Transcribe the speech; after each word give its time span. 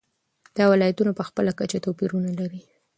دا 0.57 0.63
ولایتونه 0.73 1.11
په 1.15 1.23
خپله 1.29 1.51
کچه 1.59 1.77
توپیرونه 1.85 2.31
لري. 2.39 2.61